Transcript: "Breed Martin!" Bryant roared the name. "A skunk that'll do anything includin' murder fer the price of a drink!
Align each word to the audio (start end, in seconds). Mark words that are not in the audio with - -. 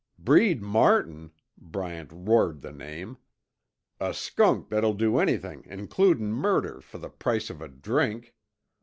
"Breed 0.17 0.63
Martin!" 0.63 1.31
Bryant 1.59 2.09
roared 2.11 2.61
the 2.63 2.71
name. 2.71 3.19
"A 3.99 4.15
skunk 4.15 4.69
that'll 4.69 4.95
do 4.95 5.19
anything 5.19 5.61
includin' 5.65 6.33
murder 6.33 6.81
fer 6.81 6.97
the 6.97 7.09
price 7.11 7.51
of 7.51 7.61
a 7.61 7.67
drink! 7.67 8.33